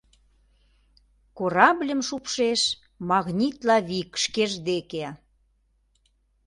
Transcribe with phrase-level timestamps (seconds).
[1.37, 2.61] Корабльым шупшеш
[3.09, 5.05] магнитла вик шкеж деке.